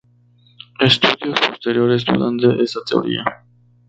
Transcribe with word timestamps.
Estudios 0.79 1.39
posteriores 1.47 2.03
dudan 2.05 2.35
de 2.37 2.63
esta 2.63 2.79
teoría. 2.83 3.23